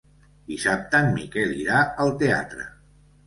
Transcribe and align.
Dissabte 0.51 1.01
en 1.07 1.09
Miquel 1.17 1.53
irà 1.65 1.83
al 2.05 2.13
teatre. 2.23 2.65